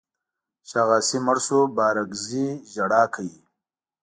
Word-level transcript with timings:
شاغاسي 0.69 1.17
مړ 1.25 1.37
شو 1.45 1.59
بارکزي 1.77 2.47
ژړا 2.73 3.03
کوي. 3.13 3.39